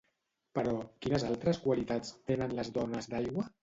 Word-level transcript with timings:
Però, 0.59 0.73
quines 1.05 1.27
altres 1.29 1.63
qualitats 1.69 2.19
tenen 2.33 2.61
les 2.63 2.77
dones 2.83 3.15
d'aigua? 3.17 3.53